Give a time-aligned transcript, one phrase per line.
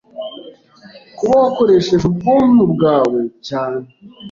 [1.17, 3.81] kuba wakoresheje ubwonko bwawe cyane